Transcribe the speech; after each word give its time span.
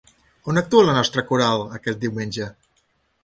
On 0.53 0.59
actua 0.61 0.85
la 0.87 0.95
nostra 0.95 1.23
coral, 1.31 1.65
aquest 1.79 2.01
diumenge? 2.05 2.51